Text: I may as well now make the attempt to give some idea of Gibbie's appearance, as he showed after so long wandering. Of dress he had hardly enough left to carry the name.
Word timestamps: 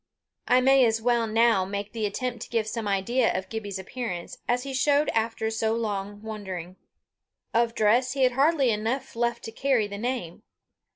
I 0.47 0.61
may 0.61 0.83
as 0.85 0.99
well 0.99 1.27
now 1.27 1.63
make 1.63 1.91
the 1.93 2.07
attempt 2.07 2.41
to 2.41 2.49
give 2.49 2.65
some 2.65 2.87
idea 2.87 3.31
of 3.37 3.49
Gibbie's 3.49 3.77
appearance, 3.77 4.39
as 4.47 4.63
he 4.63 4.73
showed 4.73 5.09
after 5.09 5.51
so 5.51 5.75
long 5.75 6.23
wandering. 6.23 6.75
Of 7.53 7.75
dress 7.75 8.13
he 8.13 8.23
had 8.23 8.31
hardly 8.31 8.71
enough 8.71 9.15
left 9.15 9.43
to 9.43 9.51
carry 9.51 9.85
the 9.85 9.99
name. 9.99 10.41